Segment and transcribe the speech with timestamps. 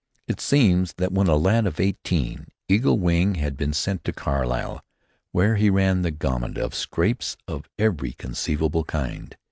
[0.27, 4.83] It seems that when a lad of eighteen, "Eagle Wing" had been sent to Carlisle,
[5.31, 9.37] where he ran the gamut of scrapes of every conceivable kind.